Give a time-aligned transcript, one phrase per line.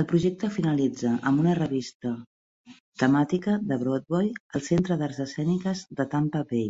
[0.00, 2.12] El projecte finalitza amb una revista
[3.04, 6.68] temàtica de Broadway al Centre d'Arts Escèniques de Tampa Bay.